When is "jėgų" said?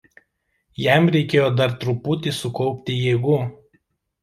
3.05-3.39